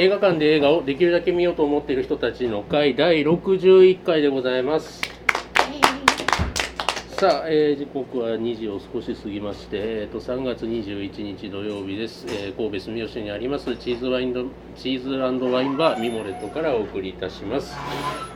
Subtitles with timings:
[0.00, 5.17] 映画館で映画をできるだけ見ようと思っている人たちの会第61回でございます。
[7.18, 14.44] さあ、えー時刻は2時を少し過ぎまして、えー、と3月21日土曜日です、えー神戸住吉にありますチーズワインド
[14.76, 17.74] チーズワインバーミモレットからお送りいたします。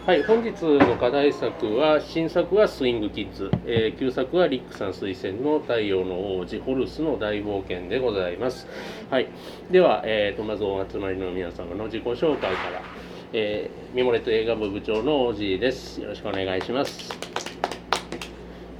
[0.04, 8.66] はい本日の課題作は新作はスイングキッズ、えー旧作はリックさん推薦の太陽の王子ホルスの大冒険でございます。
[9.10, 9.28] はい
[9.70, 12.82] では、えー、とまずお集まりの皆様の自己紹介から、
[13.32, 16.00] えーミモレット映画部部長の王子です。
[16.00, 17.31] よろしくお願いします。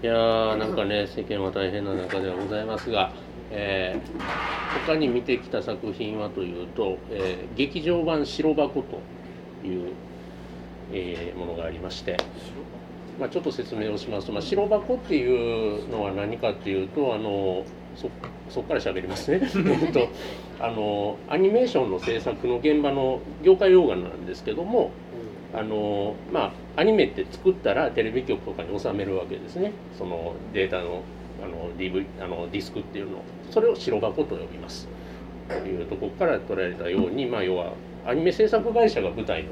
[0.02, 3.12] いやーなんかね世間は大変な中ではございますが、
[3.50, 4.52] えー
[4.86, 8.96] 他に見てきた作品はというと、えー劇場版「白箱」と
[9.64, 9.92] いう、
[10.92, 12.16] えーものがありまして、
[13.20, 17.62] まあ、ちょっと説明をしますと、まあ、白箱っていうのは何かっていうとあの
[17.94, 18.08] そ
[18.48, 19.40] そっから喋りますね。
[19.84, 20.08] えっと
[20.58, 24.90] あのアニメーションの制作の現場の業界用語なんですけども
[25.54, 29.72] あのまあアニメって作ったらテレビ局とかに収めるわけですね。
[29.98, 31.02] そのデータの
[31.44, 33.22] あの DV あのディスクっていうのを。
[33.50, 34.88] それを白箱と呼びます。
[35.48, 37.72] というとこから取られたように、まあ、要は
[38.06, 39.50] アニメ制作会社が舞台の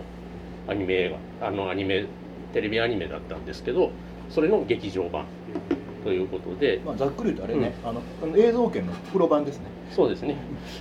[0.69, 2.07] アニメ映画あのアニメ
[2.53, 3.91] テレビアニメだったんですけど
[4.31, 5.27] それの劇場版。
[6.05, 6.81] ということで。
[6.85, 9.65] まあ、ざっくり言うとあれね、あのあの映像権のプロ版ですね。
[9.91, 10.37] そうですね。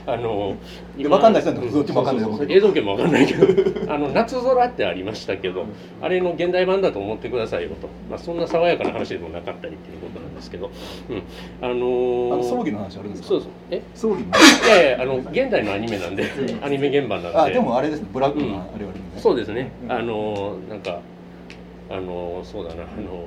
[0.05, 0.55] あの
[0.97, 3.91] いやわかんないですよどっちもわかんないうけど映像権もわかんないけど。
[3.91, 5.65] あの 夏空ってありましたけど
[6.01, 10.69] あれの現代版だと思ってくださいよと、まあ、そんな爽やかな話でもなかったりっていうことなんですけど、
[11.09, 11.21] うん、
[11.61, 13.27] あのあーの葬儀の話あるんですか？
[13.29, 13.49] そうそう。
[13.71, 13.81] え？
[13.95, 14.29] 葬儀の？
[14.29, 16.25] いやいやあの現代のアニメなんで
[16.61, 17.37] アニメ現場なんで。
[17.39, 18.51] あ、でもあれですね、ブラックうん。
[18.51, 19.05] なあれはあるね。
[19.17, 19.91] そうですね、うん。
[19.91, 20.99] あのなんか
[21.89, 23.23] あのそうだなあの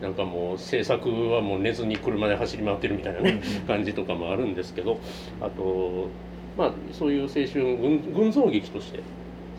[0.00, 4.98] なんかもう制作はもう寝ずに車で走り回ってるみたいなね、感じとかもあるんですけど
[5.40, 6.08] あと
[6.56, 9.00] まあそういう青春群群像劇として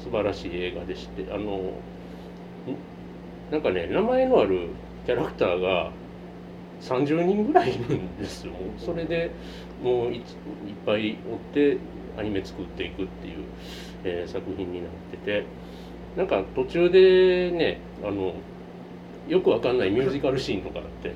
[0.03, 1.71] 素晴らしい映画でしてあのん
[3.51, 4.69] なんかね名前のある
[5.05, 5.91] キャラクターが
[6.81, 8.53] 30人ぐらいいるんですよ。
[8.79, 9.31] それで
[9.83, 10.23] もういいっ
[10.85, 11.77] ぱい追って
[12.17, 13.35] アニメ作っていくっていう、
[14.03, 15.45] えー作品になってて
[16.17, 18.33] なんか途中でねあの
[19.27, 21.13] よくわかんないミュージカルシーンとかあって。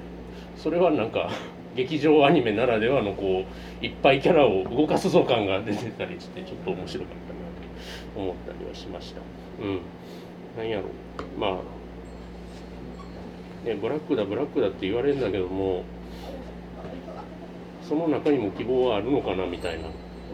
[0.57, 1.29] それはなんか
[1.75, 3.43] 劇場アニメならではのこ
[3.81, 7.39] ういっぱいキャラを動かすぞ感が出てたりしてちょっと面白かったな
[8.15, 9.21] と思ったりはしました。
[9.61, 9.81] うん。
[10.57, 10.85] なんやろ。
[10.85, 11.51] うまあ
[13.67, 15.83] ねブラックだブラックだって言われるんだけども
[17.87, 19.89] その中にも希望はあるのかなみたいな。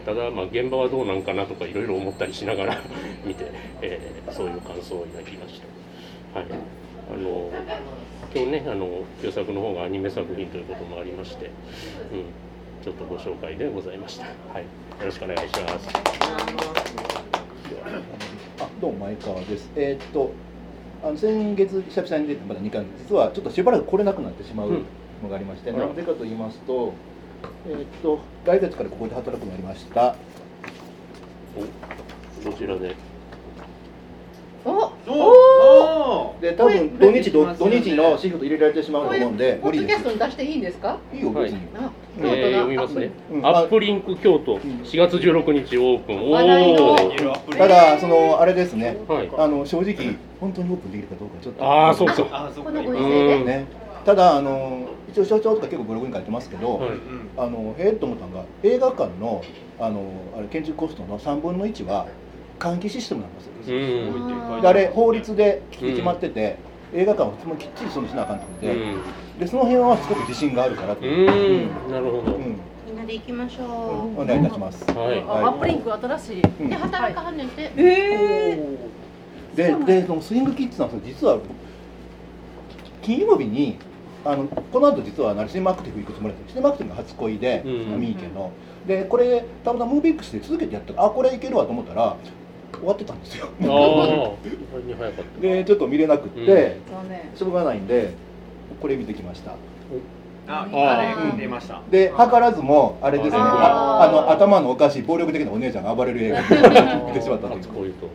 [0.06, 2.80] ただまあ現場はどうなんかなとかいろいろ思ったりしながら
[3.24, 3.50] 見て、
[3.82, 5.60] えーそういう感想を抱きまし
[6.32, 6.40] た。
[6.40, 6.48] はい。
[7.10, 7.50] あの
[8.34, 11.48] 今日ねあの旧作の方がアニメ作品ということもありまして、う
[12.16, 12.24] ん、
[12.84, 14.24] ちょっとご紹介でございました。
[14.24, 14.62] はい。
[14.62, 14.68] よ
[15.06, 15.88] ろしくお願いします。
[18.60, 19.70] あ、どうも前川です。
[19.74, 20.32] えーっと、
[21.02, 24.84] あの先月久々に出てまだ2回実はちょっとしばらく来れなくなってしまううん。
[25.22, 25.86] のがありまして、あら。
[25.86, 26.92] なぜかと言いますと、
[27.68, 30.16] えーっと来月からここで働くようになりました。
[32.44, 32.94] おどちらで？
[34.64, 34.70] お
[35.08, 35.31] お
[36.42, 40.02] で、多分土日土土日のシフト入れられてしまうと思うんでポッドキャス。
[40.02, 40.98] トに出していいんですか？
[41.14, 41.60] いいよ別に。
[41.76, 43.46] あえー、読みますね、うん。
[43.46, 48.96] アップリンク京都4月16日オープン、おおただそのあれですね。
[49.06, 49.30] はい。
[49.38, 51.64] あの正直本当にオープンできるかどうかちょっと。
[51.64, 52.50] ああそうそっか。
[52.56, 53.46] このご時うん。
[53.46, 53.64] 世。
[54.04, 56.90] ただあの一応所長とか結構ブログに書いてますけど、はい。
[57.38, 59.44] あのへえと思ったのが映画館の
[59.78, 60.02] あの
[60.36, 62.08] あれ建築コストの3分の1は
[62.58, 63.76] 換気システムなんですよ。
[63.76, 64.60] うん。
[64.62, 66.56] であれ法律で決まってて、
[66.94, 69.38] 映画館はそのきっちりそのしなあかんとで,、うん。
[69.38, 70.98] でその辺はすごく自信があるからなる
[72.04, 72.56] ほど、うん。
[72.86, 74.84] みんなで行きましょお願いいたします。
[74.92, 75.08] はい。
[75.08, 75.20] はい。
[75.20, 76.42] あアップリンク新しい。
[76.68, 77.70] で働かはんねんて。
[77.76, 78.78] え
[79.54, 81.38] ででそのスイングキッズなんで実は
[83.02, 83.76] 金曜日に
[84.24, 88.00] あのこの後実はあのシネマアクティブ行くつもりだったシネマアクティブが初恋で、うん。
[88.00, 88.52] ミーケの。
[88.86, 90.92] でこれたまたまムービックスで続けてやった。
[90.94, 92.16] らあこれいけるわと思ったら
[92.78, 93.48] 終わってたんですよ。
[93.62, 93.68] ああ意
[94.72, 95.40] 外に早かった。
[95.40, 97.36] でちょっと見れなくって、うん。
[97.36, 98.14] しょうがないんで
[98.80, 99.52] これ見てきました。
[100.48, 101.80] あ、あれ出ました。
[101.90, 106.46] で図らずもあれですねああーあの頭のおかしい暴力的なお姉ちゃんが暴れる映画に
[107.06, 107.62] 見てしまったという。
[107.62, 108.08] 初恋と。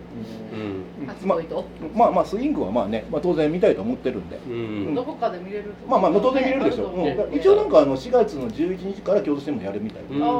[0.99, 1.07] うん。
[1.07, 1.65] 初恋と？
[1.95, 4.35] まあまあスイングはまあね、まあ、当然見たいと思ってるんで。
[4.37, 4.49] う
[4.91, 4.93] ん。
[4.93, 5.73] どこかで見れる。
[5.87, 7.33] まあまあ当然見れるでしょ、ねう。
[7.33, 10.19] ん、一応なんかあの4月の11日から京都市でもやるみたいうん。
[10.19, 10.33] な、うん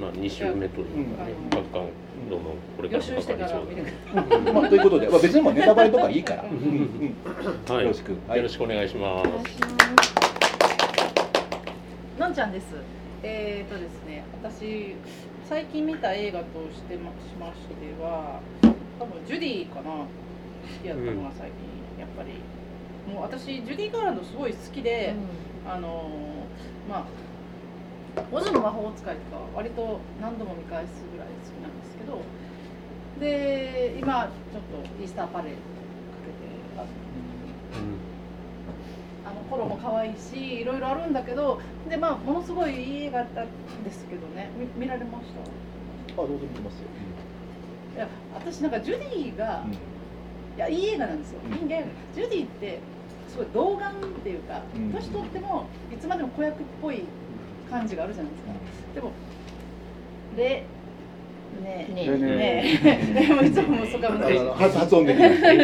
[0.00, 0.86] まあ2週目という
[1.16, 1.86] かね各館
[2.34, 3.84] どんどんこれから予習してから見る。
[4.12, 7.74] うんまあ、ということで、まあ、別にもうネタバレとかいいから、んうんうん。
[7.74, 7.84] はい。
[7.84, 8.16] よろしく。
[8.28, 8.38] はい。
[8.38, 9.30] よろしくお願いします。
[12.18, 12.74] のんちゃんです。
[13.22, 14.96] えーとですね、私
[15.48, 18.40] 最近見た映画としてましましては、
[18.98, 19.90] 多分ジュディかな。
[19.90, 20.06] 好
[20.82, 22.32] きやったのが最近、やっぱり。
[23.12, 25.14] もう私ジュディガーランドすごい好きで、
[25.66, 27.04] あのーまあ
[28.32, 32.20] オズの魔法使いとか割と何度も見返すぐらい好きなんですけど、
[33.20, 35.62] で今ちょっとイースターパレードか
[36.24, 36.48] けて
[39.26, 43.46] ああの頃も可愛いしいろいろあるんだけどでまあものすごいいい映画だったん
[43.84, 44.50] ですけどね。
[44.58, 45.40] み見られました？
[46.12, 46.88] あどうぞ見てますよ、
[47.96, 49.72] いや私なんかジュディが、うん。
[49.72, 49.76] い
[50.56, 51.68] やいい映画なんですよ、うん。
[51.68, 51.86] 人間。
[52.14, 52.78] ジュディって
[53.28, 54.92] すごい童顔っていうか、うん。
[54.92, 57.02] 年取ってもいつまでも子役っぽい
[57.70, 58.52] 感じがあるじゃないですか、
[58.94, 59.12] でも
[60.36, 60.64] レ
[61.62, 61.92] ねえ。
[61.94, 63.26] ねレネねえ。
[63.26, 64.38] でもいつもそこが難しい
[65.06, 65.56] できない、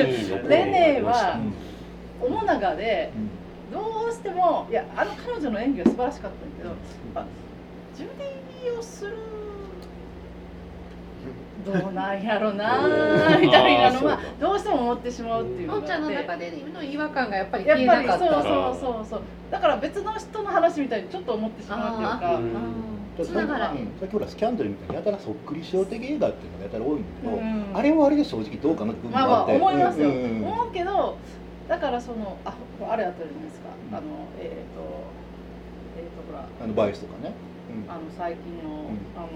[0.49, 1.38] レネーは
[2.20, 2.35] うん。
[2.35, 3.31] 面長でうん。
[3.73, 7.26] どうしてもいやあの彼女の演技は素晴らしかったんだけどあ
[7.97, 9.17] ジュディをする
[11.64, 12.86] どうなんやろな
[13.40, 18.24] みたいなのはどうしても思ってしまうっていうののんちゃんの中での違和感がやっぱりやっぱ消えなかった。
[18.24, 19.20] りそうそうそうそう。
[19.50, 23.24] だから別の人の話みたいにちょっと思ってしまうっていうあかうん。
[23.24, 23.72] つながらへん。
[23.72, 27.64] うん先ほどスキャンダルみたいにやたらそっくり賞的映画っていうのがやたら多いんだけど、うん。
[27.74, 29.06] あれはあれで正直どうかなって。
[29.06, 31.16] 思いますよ、うん思うけど
[31.68, 32.52] だからそのあ
[32.90, 33.68] あれあったじゃないですか。
[33.92, 34.00] あの
[34.40, 34.82] えっ、と
[35.96, 36.44] えっ、とほら。
[36.62, 37.32] あのバイスとかね、
[37.70, 37.90] うん。
[37.90, 38.98] あの最近の、ん。
[39.14, 39.28] あの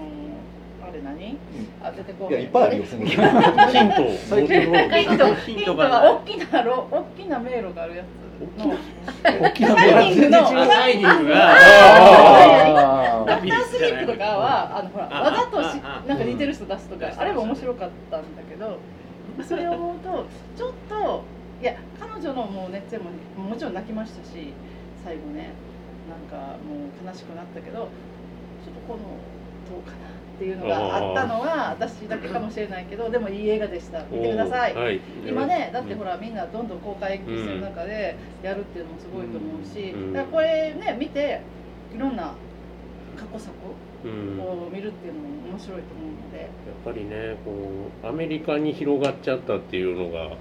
[0.87, 1.37] あれ何？
[1.83, 3.15] あ出てこいやいっぱいあるよ、ヒント。
[4.29, 4.71] 最近
[5.17, 8.07] のヒントが大きなろ大きな迷路があるやつ
[8.63, 8.75] の。
[9.41, 11.35] 大きなシャイニングのシャイニングが。
[11.55, 13.63] あドクター。
[13.63, 14.05] スリー。
[14.05, 18.79] プとかはあのほらあわざとしなんか似てる人出すとかうんあれも面白かったんだけど
[19.43, 21.23] それを思うとちょっと
[21.61, 23.09] いや彼女のもう熱演も
[23.49, 24.53] もちろん泣きましたし
[25.03, 25.51] 最後ね
[26.09, 27.89] なんかもう悲しくなったけどちょっと
[28.87, 28.99] この
[29.69, 34.03] どうかなっていうのがあったのは私だけかもしれないけどでもいい映画でした。
[34.11, 34.75] 見てください。
[34.75, 34.99] はい。
[35.25, 40.13] 今ねだってほらみんなどんどん公開延期してる中でやるっていうのもすごいと思うし、うん。
[40.13, 41.41] だからこれね見て
[41.95, 42.33] いろんな
[43.15, 43.51] 過去作
[44.03, 44.39] うん。
[44.39, 46.49] を見るっていうのも面白いと思うので、やっ
[46.83, 47.51] ぱりねこ
[48.03, 50.35] うアメリカに広がっちゃったっていうのが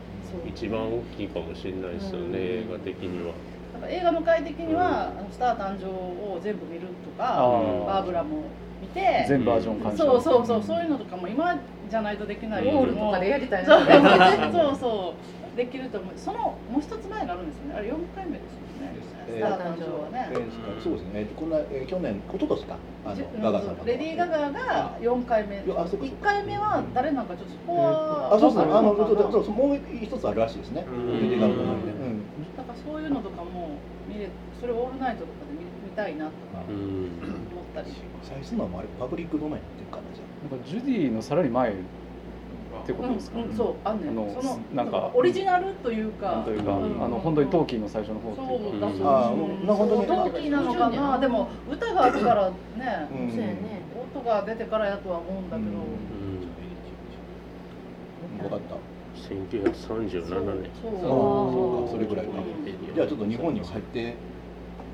[0.47, 2.35] 一番大きいかもしれないですよね、うん。
[2.35, 3.32] 映画的には。
[3.75, 7.49] だから映画の会的には、あのスター誕生を全部見るとかあ
[7.87, 8.44] バーブラも
[8.81, 11.59] 見て全バージョン鑑賞そうそうそうそういうのとかも今
[11.91, 12.76] じゃないとできないうん。
[12.76, 14.53] ウォールとかでやりたいそうな。
[14.53, 15.15] そうそ
[15.55, 16.15] うできると思う。
[16.17, 17.75] そのもう一つ前があるんですよね。
[17.76, 18.63] あれ4回目ですよ
[19.26, 20.29] スター誕生はね。
[20.32, 25.62] えーそうですね、えーとこんな、えー去年、一昨年か、あのガガさんがレディー・ガガが4回目。
[25.65, 30.85] いやあそうかそう1回目は誰なんかちょっとそこはあ、そうですね、あの、そうそうもう一つあるらしいですね。
[30.88, 31.21] うん。
[31.21, 31.93] レディーガガの前で。
[32.56, 33.79] だからそういうのとかも
[34.09, 34.29] 見れ
[34.61, 37.11] それをオールナイトとかで見見たいなとかうん。
[37.53, 37.93] 思ったり。
[38.23, 41.75] 最初のはあれ、パブリックドメインっていうかな、じゃなんかジュディのさらに前
[42.84, 44.10] ってことですか、うんうん、そうあんねん。
[44.10, 46.42] あのそのなんかオリジナルというか。
[46.44, 47.02] というか、うん。
[47.02, 49.06] あの本当にトーキーの最初の方ってそいううかだそう。
[49.08, 51.19] あーうんもう本当にそう同期なのかな。
[51.19, 52.54] でも歌があるからね、
[53.10, 53.31] うん。
[53.31, 53.82] そうやね。
[54.14, 55.75] 音が出てからやとは思うんだけど、うん。
[55.75, 56.44] うん
[58.40, 58.76] あ、分かった。
[59.16, 60.70] 1937年。
[60.82, 60.92] そう。
[60.92, 61.52] あー。
[61.52, 62.32] そうか、それぐらいか。
[62.94, 64.14] じゃあ、ちょっと日本には入って、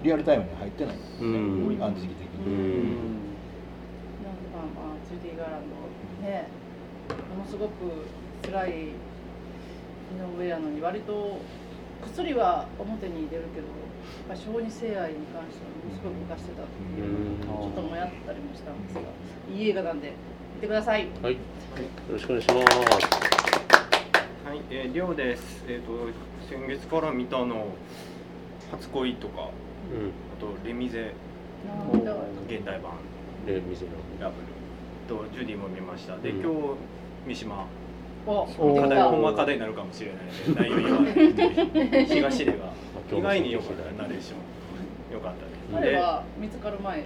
[0.02, 0.96] リアルタイムには入ってない。
[1.20, 1.78] うん。
[1.82, 2.54] アンチ時期的うに。
[2.54, 2.60] うん。
[2.60, 3.30] ん
[4.22, 6.48] なんかまあジュディ・ガランドね
[7.14, 8.06] ものすごく
[8.42, 8.92] 辛い井
[10.38, 11.38] 上やのに割と
[12.02, 13.66] 薬は表に出るけど
[14.28, 19.00] やっぱ小児性愛に関してはものすごく犯してたっていうのをちょっともやったりもしたんですが
[19.52, 20.12] いい映画なんで
[20.56, 21.06] 見てください。
[21.22, 21.38] はい、よ
[22.10, 22.60] ろしくお願いします。
[24.46, 25.64] はい、えー、りょうです。
[25.68, 25.92] えっ、と
[26.48, 27.68] 先月から見たの
[28.72, 29.50] 初恋とか、あ
[29.92, 31.14] うん、とレミゼ
[32.48, 32.92] 現代版。
[33.46, 33.90] で、店の。
[34.20, 34.46] ラブル。
[35.08, 36.16] とジュディも見ました。
[36.18, 36.40] で、うん。
[36.40, 36.78] 今日
[37.26, 37.66] 三島。
[38.26, 40.12] 課題ほんま課題になるかもしれ
[40.54, 42.52] ないので内容言わない東出が
[43.18, 44.02] 意外に良かった。
[44.02, 44.38] ナレーション。
[45.12, 45.90] 良かったです。
[45.92, 47.04] 彼は見つかる前に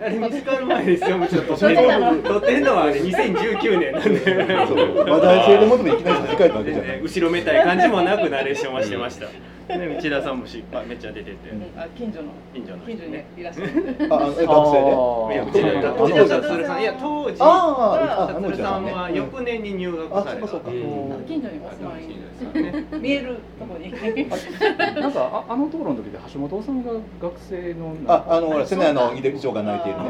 [0.00, 1.18] あれ見つかる前ですよ。
[1.18, 2.22] もちろん撮っ 撮ってたの。
[2.22, 5.10] 撮ってんのはあれ2019年なんで。
[5.10, 7.00] 話題性でもってもいきなり差し替えたわけじゃない。
[7.00, 9.26] 後ろめたい感じもなくナレーションはしてました。
[9.68, 11.36] で道田さんもしっぱいめっちゃ出てて、
[11.76, 12.28] あ近所の。
[12.52, 13.24] 近所の近所にね。
[13.36, 13.68] いらっしゃる
[14.10, 14.90] あ、え学生で？
[15.34, 18.56] いやあうちのあうちの達さんいや当時ああ。
[18.56, 20.46] さんは翌年に入学された。
[20.46, 20.70] あそうかそうか。
[20.70, 21.24] うん。
[21.26, 23.90] 近所にお住まい見えるとこに。
[25.00, 26.92] なんかああの討論の時で橋本さんが
[27.22, 30.04] 学生のあ、あの、ほら、あセナの井出長が泣いているね。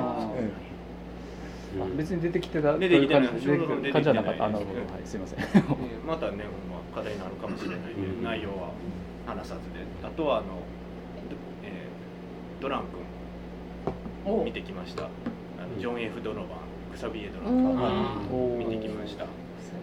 [1.97, 3.29] 別に出てきてた出てきてない。
[3.29, 4.45] 感じじじゃなかった。
[4.47, 4.81] あなるほど。
[4.81, 5.39] うんはいすいません。
[5.41, 5.43] え
[6.07, 7.79] またね、まあ、課題になるかもしれない
[8.23, 8.71] 内容は
[9.27, 12.85] 話さずであとはあの、どえードラン
[14.25, 15.05] 君見てきました。
[15.05, 15.09] あ
[15.67, 17.77] のジョン・ F・ ドノバンクサビエ・ドノうん。
[17.81, 19.27] バン見てきました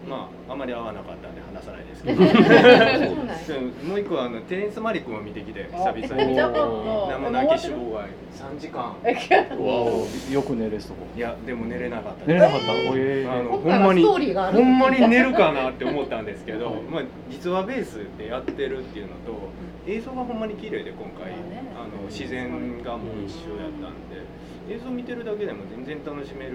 [0.07, 2.25] まああまり合わなかったんで話さないですけど。
[2.25, 3.35] そうなんや。
[3.45, 6.29] そうもう一個はあのテレンス・マリックも見てきて久あ々に。
[6.31, 8.95] 見たこと名もなき死亡が3時間。
[9.59, 10.07] お。
[10.33, 10.95] よく寝れそう。
[11.15, 12.71] いやでも寝れなかった寝れなかった？
[12.71, 14.57] おえあの今回はストーリーがある。
[14.57, 19.51] ほんまに寝るかなって思ったんですけど、まあ、実話ベースでやってるっていうのと
[19.87, 21.31] 映像がほんまに綺麗で今回
[21.75, 22.49] あの自然
[22.83, 26.51] がもう一緒やったんで映像見てるだけでも全然楽しめる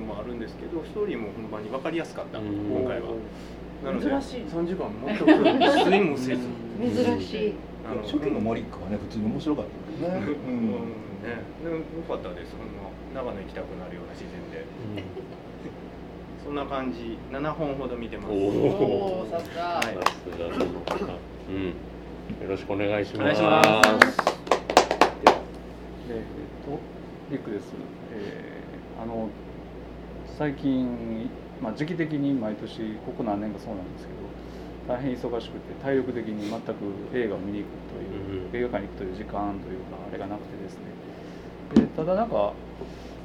[0.00, 2.46] のもあるんですけどストーリーもほんまに分かりやすかったうん。
[2.46, 3.14] 今回は。
[3.84, 4.40] なので珍しい。
[4.42, 6.42] 3時間全く睡もせず。
[6.80, 7.54] 珍しい。
[7.84, 9.64] あの初期のモリックはね普通に面白かっ
[10.00, 10.70] たね、うん。
[10.70, 12.54] ね、でもよかったです。
[12.56, 14.64] ほんま長野行きたくなるような自然で。
[16.44, 17.18] そんな感じ。
[17.30, 18.32] 7本ほど見てます。
[18.32, 19.94] おおおさすが、はい
[21.50, 21.66] うん。
[21.66, 21.72] よ
[22.48, 23.20] ろしくお願いします。
[23.20, 24.32] お願いします。
[26.08, 26.22] でえっ
[26.66, 26.78] と
[27.30, 27.72] リックです、
[28.12, 29.28] えーあの
[30.38, 31.28] 最近、
[31.60, 36.74] まあ、時期的に毎年ここ何年かそうなんですけど大変忙しくて体力的に全く
[37.14, 37.70] 映画を見に行く
[38.50, 40.80] という、映画館に行くという時間というかあれがなくてですね。
[41.74, 42.52] でただなんか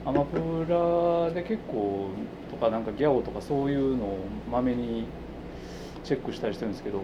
[0.05, 0.37] アマプ
[0.69, 2.09] ラで結構
[2.51, 4.19] とかなんかギャオとかそういうのを
[4.51, 5.05] まめに
[6.03, 7.01] チェックしたりしてるんですけど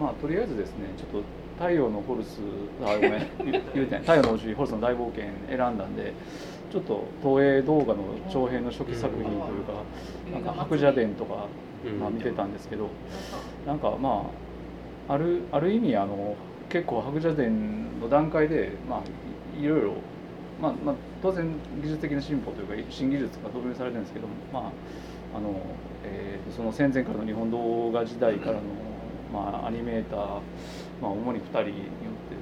[0.00, 1.22] まあとりあえずですねちょっと
[1.58, 2.40] 太陽のホルス
[2.82, 3.10] あごめん
[3.44, 4.00] 言言うてない。
[4.00, 6.12] 太陽の星ホルスの大冒険選んだんで
[6.72, 8.02] ちょっと東映動画の
[8.32, 9.72] 長編の初期作品というか
[10.32, 11.46] なんか白蛇伝とか
[11.84, 11.98] うん。
[11.98, 12.88] まあ見てたんですけど
[13.66, 14.30] なんかま
[15.08, 16.36] ああるある意味あの
[16.68, 19.00] 結構白蛇伝の段階でまあ
[19.60, 19.94] いいろいろ
[20.60, 21.46] まあまあ当然
[21.82, 24.62] 技術的な進歩というか新技術が導入されてるんですけどまあ
[25.36, 25.54] あの、
[26.04, 28.60] えーその戦前からの日本動画時代からの、
[29.32, 30.18] まあ、アニメーター、
[31.00, 31.76] まあ、主に2人によっ
[32.28, 32.36] て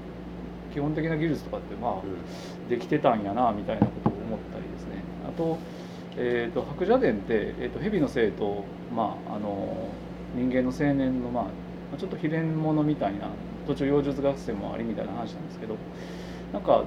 [0.73, 5.03] 基本的な技術とかってまあできてたんやなみたいなことを思ったりですね。
[5.29, 5.59] あと,、
[6.17, 9.89] えー、と白蛇伝って、えー、と蛇の生と、まあ、あの
[10.35, 11.49] 人間の青年の、ま
[11.95, 13.29] あ、ちょっと秘伝物みたいな
[13.67, 15.77] 途中妖術学生もありみたいな話なんですけど
[16.53, 16.85] なんか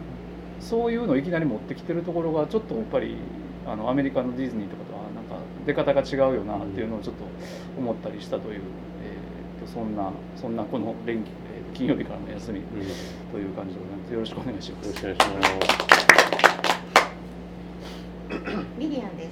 [0.60, 3.18] そういうのをいきなり持ってきてるところがちょっとやっぱり
[3.66, 7.24] あのアメリカのディズニーとかとはなんか出方が違うよなっていうのをちょっと
[7.78, 8.62] 思ったりしたという、
[9.04, 12.62] えー、とそんなそんなこの連休、えー金曜日からの休み
[13.32, 14.14] という感じでございます。
[14.14, 15.02] よろしくお願いしますろし。
[15.02, 15.94] くお願いします
[18.80, 19.30] リリアンです。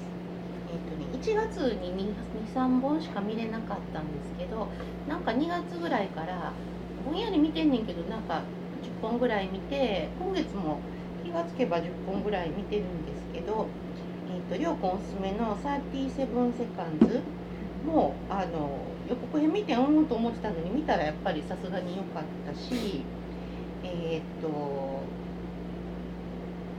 [0.72, 4.68] えっ、とね、1月に2、3本しか見れなかったんですけど、
[5.08, 6.52] なんか2月ぐらいから、
[7.06, 8.42] ぼんやり見てんねんけど、なんか
[8.82, 10.80] 10本ぐらい見て、今月も
[11.24, 13.68] 気がつけば10本ぐらい見てるんですけど、
[14.34, 17.22] えっ、と、りょうこんおすすめの37セカンズ
[17.86, 23.04] も、あの、予告編見てうんと思ってたのに、見たらやっぱりさすがに良かったし、
[23.84, 25.02] えっ、と、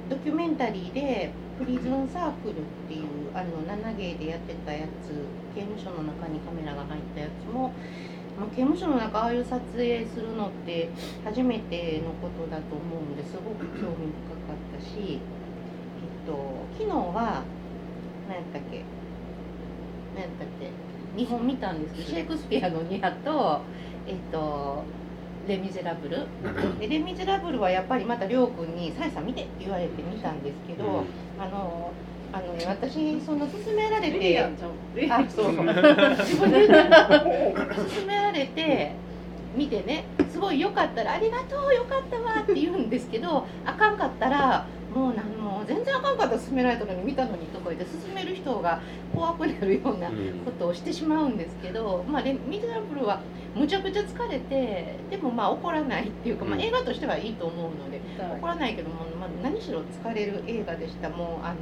[0.08, 5.08] ドキュメンタリーでプリズンサークルっていうあの7芸でやってたやつ
[5.54, 7.72] 刑務所の中にカメラが入ったやつも、
[8.38, 10.90] まあ、刑務所の中ああいう撮影するのって
[11.24, 17.44] 初めてのことだと思うんですごく興味深かったし、えっと、昨日は
[18.28, 18.84] 何やったっけ
[20.14, 23.60] 何やったっけ2本見たんですけどシェイクスピアのニアと
[24.06, 24.82] えっと
[25.46, 26.26] レ・ミゼラブル。
[26.78, 31.04] でレ・ミゼラブルはやっぱりまたりょうくんに「サイさん見て」って言われて見たんですけど、
[31.38, 31.90] あの
[32.32, 34.48] あのね私その勧められてあ
[35.28, 35.66] そうそう。
[35.66, 35.74] 勧
[38.06, 38.92] められて
[39.56, 48.80] 見てねすごいよかったら「ありがとうよかったわ」って言うんですけどあかんかったらもうなんも全然あかんかったら勧められたのに見たのにとか言って勧める人が
[49.14, 50.08] 怖くなるような
[50.44, 53.20] ことをしてしまうんですけど、まあ、レミゼラブルは
[53.54, 58.00] むちゃくちゃ疲れてでもまあ怒らないっていうか、まあ、映画としてはいいと思うので
[58.38, 61.08] 怒らないけども、まあ、何しろ疲れる映画でした。
[61.08, 61.56] もうあの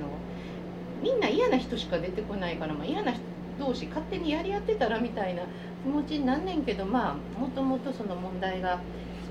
[1.03, 3.21] みんな嫌な人しか出てこないから、まあ、嫌な人
[3.59, 5.43] 同士勝手にやり合ってたらみたいな
[5.83, 8.81] 気持ちになんねんけどまあもともとその問題が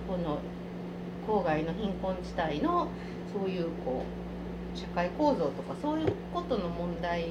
[0.08, 0.40] そこの
[1.28, 2.90] 郊外の貧困地帯の
[3.32, 4.29] そういうこう
[4.74, 7.30] 社会構造とかそういうことの問題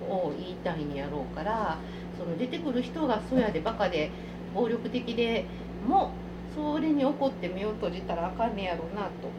[0.00, 1.82] を言いたいんやろうから
[2.16, 4.12] その出てくる人がそやでバカで
[4.52, 5.48] 暴力的で
[5.80, 6.18] も
[6.54, 9.32] それに怒って目を閉じたらあかんねやろうなと。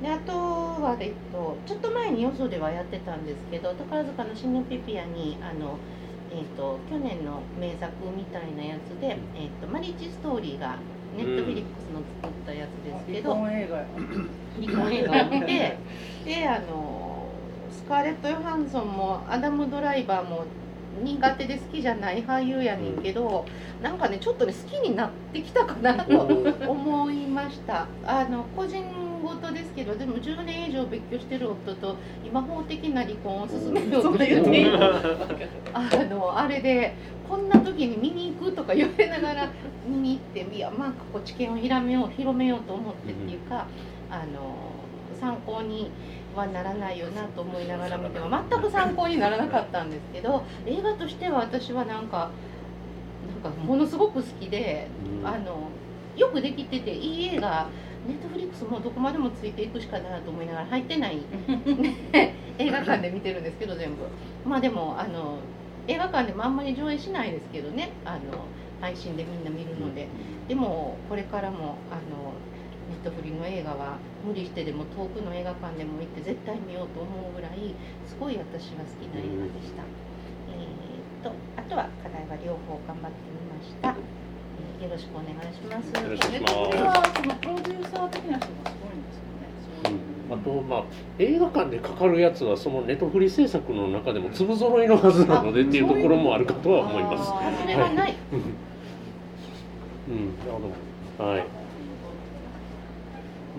[0.00, 5.80] であとは、えっと、ちょっと前によそではやってたんですけど宝塚のシニピピアにあの、
[6.30, 10.78] えっと、去年の名作みたいなやつで「えっと、マリッジストーリー」が
[11.18, 13.68] ネットフィリックスの作ったやつですけど、離婚映
[15.04, 15.78] 画を見て
[16.24, 17.28] であの
[17.72, 20.44] スカーレット・ヨハンソンもアダム・ドライバーも
[21.02, 23.44] 苦手で好きじゃない俳優やねんけど
[23.82, 27.86] なんかねちょっとね好きになってきたかなと思いました。
[28.04, 28.84] あの個人
[29.28, 34.78] 婚事ですけどでも10年以上別居してる夫と今法的な離婚を進めようとしてる
[35.74, 36.94] あのあれで
[37.28, 39.50] こんな時に見に行くとか言われながら
[39.86, 43.66] 見に行っていやまあこう知見を広めよう広めようと思ってっていうか、
[44.10, 44.56] あの
[45.20, 45.90] 参考に
[46.34, 52.30] はならないよなと思いながら見ても全く参考にならなかったんですけど映画としては私はなんか
[53.42, 54.88] なんかものすごく好きで、
[55.24, 55.68] あの
[56.16, 57.66] よくできてていい映画
[58.06, 61.18] ネットフリックスもどこまでもついていくしかなと思いながら入ってない
[62.58, 63.96] 映画館で見てるんですけど全部。
[64.48, 65.36] まあでもあの
[65.88, 68.44] 映画館でもあんまり上映しないですけどねあの
[68.80, 70.06] 配信でみんな見るので
[70.46, 72.34] でもこれからもあの
[72.88, 77.74] ネットフリの映画は無理してでも遠くの映画館でも行って絶対見ようと思うぐらい
[78.06, 79.82] すごい私は好きな映画でした。
[80.52, 83.90] えー、とあとは課題は両方頑張ってみました。
[83.90, 84.28] えー
[84.78, 85.90] よろしくお願いします。
[86.02, 90.17] よろしくお願いしますプロデューサー的な人がすごいんですよね。
[90.30, 90.84] あとまあ
[91.18, 97.30] 映画館でかかるやつはそのネトフリ制作の中でも粒揃いのはずなのでっていうところもあるかとは思います。
[97.30, 98.14] はない。
[100.08, 100.60] うん、なるほ
[101.18, 101.30] ど。
[101.30, 101.44] はい。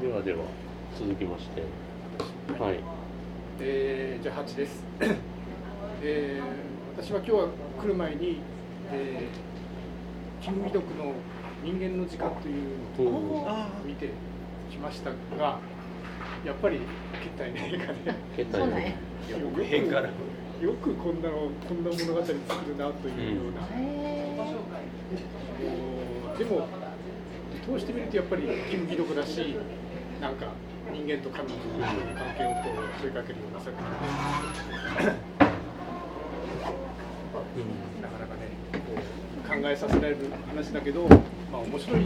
[0.02, 0.40] ではでは
[0.98, 1.62] 続きまして、
[2.62, 2.80] はい。
[3.62, 4.86] えーじゃあ8です、
[6.02, 6.70] えー
[7.02, 7.48] 私は今日は
[7.82, 8.40] 来る前に、
[8.92, 11.14] えー、キム・ミドクの
[11.64, 13.48] 「人間の時間」というのを
[13.86, 14.10] 見て
[14.70, 15.60] きましたが
[16.46, 16.80] やっぱり
[17.22, 18.92] 決体の映画で決そうなんや。
[19.30, 22.34] 予告編からよくこんなのこんな物語作
[22.68, 24.38] るなというような、へ
[26.36, 26.68] おでも
[27.66, 29.56] 通してみるとやっぱりキム・ミドクだし
[30.20, 30.48] なんか
[30.92, 33.86] 人間と神の関係をこう問いかけるような作品
[35.06, 35.40] で。
[38.02, 41.08] なかなかねこう考えさせられる話だけど、
[41.52, 42.06] まあ、面白い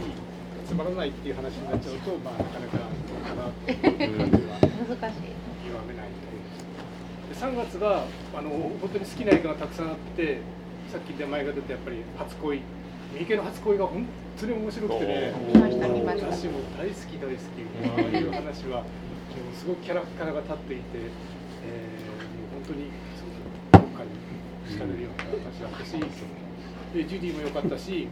[0.66, 5.34] つまらないっていう話になっちゃうと、まあ、なかなかどうかなっていう感じはー難しい。
[5.64, 6.40] 極めないところ
[7.30, 10.40] ですで3月があの本当に好きな映画がたくさんあって
[10.90, 12.60] さっき出前が出てやっぱり初恋。
[13.14, 14.06] 三池の初恋が本
[14.40, 17.62] 当に面白くてね私も大好き大好き
[18.02, 18.86] ああいう話はも
[19.52, 24.10] うすごくキャラクターが立っていて、えーもう本当にそのどっかに
[24.74, 25.92] 惹かれるような話だったし
[26.94, 28.08] でジュディも良かったし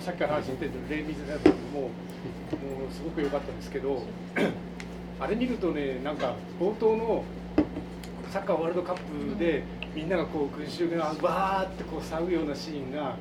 [0.00, 4.02] さっきから話してるレイ・ミズナブルももうすごく良かったんですけど
[5.20, 7.24] あれ見るとねなんか冒頭の
[8.30, 13.16] サッカーワールドカップでみんながこう群衆がわーってこう騒ぐようなシーンが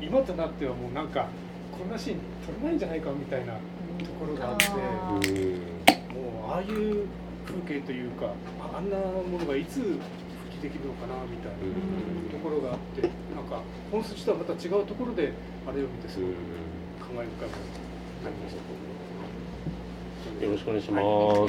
[0.00, 1.28] 今となってはもうなんか
[1.76, 3.60] こんなシーン撮れないんじゃないかみたいなと
[4.18, 5.76] ころがあって。
[6.16, 7.06] もうああいう
[7.46, 9.98] 風景というかああんなものがいつ
[10.66, 11.62] できるのかなみたいな
[12.26, 16.34] ところがあってなんか本筋とはまた違うところであれを見てすごく
[16.98, 17.54] 感慨深く
[18.26, 18.66] なりました。
[20.42, 21.04] よろしくお願いします。
[21.06, 21.46] こ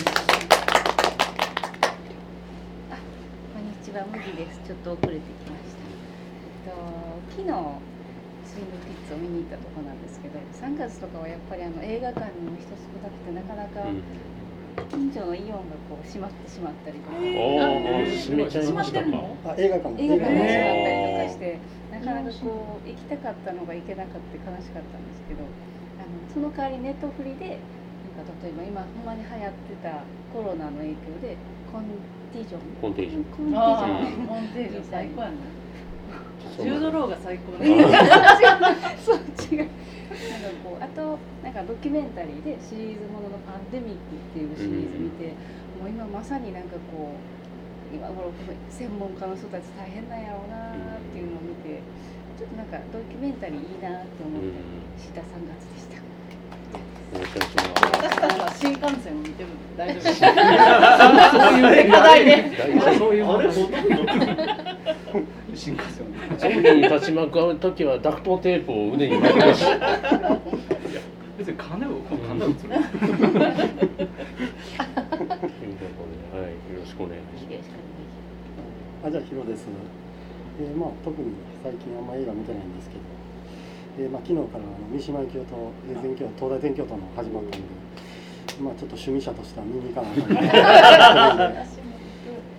[3.58, 4.62] んにちは、麦です。
[4.63, 5.82] ちょっと遅れてきました。
[6.62, 6.77] えっと、
[7.34, 7.49] 昨日、
[8.45, 14.37] スイングピッツを見に行ったとこなんですけど、3月とかはやっぱりあの映画館にも人少なくて、なかなかうん
[14.89, 19.01] 近所のイオンがこう閉まってしまったりとか、おお、閉めちゃいました
[19.55, 19.95] 映画館も。
[19.97, 25.53] 映画館が閉まったりとえかして、なかなかこう行きたかったのが行けなかった悲しかったんですけど、
[25.97, 27.67] あのその代わりネットフリで、
[28.03, 33.25] なんか例えば今ほんまに流行ってたコロナの影響でコンティジョン、コンテージョン。
[33.25, 33.97] コンティジあョン。
[33.97, 35.57] あ、モンテージョン最高やな。
[36.58, 37.84] ジュードローが最高いやね。
[39.04, 39.19] そう
[39.52, 39.67] 違う。
[39.67, 45.34] なんかこうあとなんかドキュメンタリーでシリーズものの「パンデミック」っていうシリーズ見て、
[45.78, 51.80] もう今まさになんかこう今頃この専門家の人たち大変なんやろうなっていうのを見て
[52.38, 54.58] ちょっとなんかドキュメンタリーいいなって思って
[55.00, 55.97] した3月でした。
[57.08, 60.19] 私たちは新幹線を見てるんで大丈夫です。
[60.19, 62.52] そういう課題で。
[65.58, 66.06] 新幹線
[66.38, 69.65] ゾンビに立ち向かう時はダクトテープを腕に巻きまし
[71.38, 72.86] 別に金を金をつるというこ
[75.08, 77.41] とで、はい、よろしくお願いしよ。
[77.41, 77.67] ろしくお願いし
[79.04, 79.65] あじゃあヒロです、
[80.60, 83.02] えーまあ、特に最近あんま映画見てないんですけど、
[84.00, 87.67] えーまあ、昨日からあの三島由紀夫とえー全教東大全教との始まったんで、
[88.62, 90.48] まあ、ちょっと趣味者としては見に行かないといけない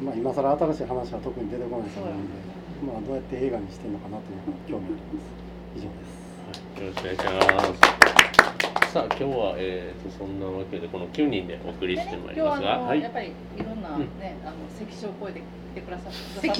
[0.02, 5.38] まあ今更新しい話は特に出てこないと思うんで、まあ、どうやって映画にしてるのかなというのが興味あります。
[5.76, 6.18] 以上です。
[6.46, 6.80] ます。
[6.80, 8.92] よろしくお願いします。
[8.92, 13.02] さあ、今日は、えー、とそんなわけで、この9人でお送りしてまいり今ますが、日はあの、はい。
[13.02, 14.00] やっ、ぱりいろんなうん。
[14.18, 16.54] ね、あの関所を越えて来てくださった方も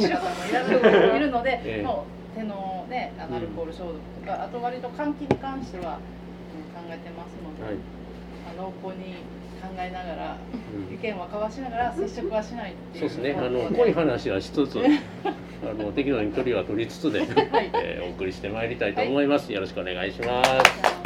[0.48, 1.83] いらっしゃるいるので、 ええ。
[1.83, 2.04] も
[2.35, 6.18] う手のね、あのアルコール消毒とか、あと割と換気に関しては、うん
[6.78, 7.76] 考えてますので、はい、
[8.48, 9.18] あの濃厚に
[9.78, 10.36] えながら
[10.88, 10.94] うん。
[10.94, 13.08] 意見は交わしながら接触はしないっていう。
[13.10, 14.78] そうですね、あの濃い話はしつつ、
[15.64, 17.70] あの適度に距離は取りつつで、はい。
[17.74, 19.52] えーお送りしてまいりたいと思います。
[19.52, 20.97] よろしくお願いします。